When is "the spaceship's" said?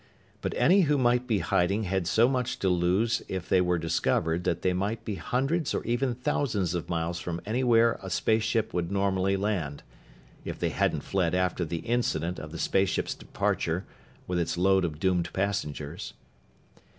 12.51-13.13